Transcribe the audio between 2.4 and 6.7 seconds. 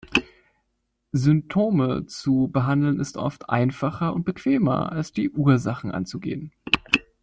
behandeln ist oft einfacher und bequemer, als die Ursachen anzugehen.